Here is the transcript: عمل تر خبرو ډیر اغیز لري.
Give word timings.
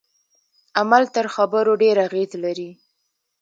عمل 0.79 1.03
تر 1.15 1.25
خبرو 1.35 1.71
ډیر 1.81 1.95
اغیز 2.07 2.31
لري. 2.43 2.69